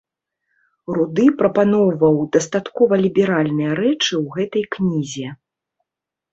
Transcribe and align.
Руды 0.95 1.25
прапаноўваў 1.41 2.17
дастаткова 2.39 2.93
ліберальныя 3.03 3.71
рэчы 3.83 4.09
ў 4.09 4.25
гэтай 4.39 4.63
кнізе. 4.75 5.27